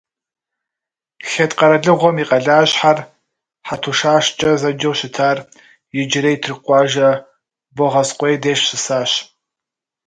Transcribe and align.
Хетт 1.29 1.51
къэралыгъуэм 1.59 2.17
и 2.21 2.25
къалащхьэр, 2.29 2.99
Хьэтушашкӏэ 3.67 4.51
зэджэу 4.61 4.95
щытар, 4.99 5.37
иджырей 5.99 6.37
тырку 6.41 6.63
къуажэ 6.65 7.09
Богъазкъуей 7.75 8.37
деж 8.43 8.59
щысащ. 8.67 9.11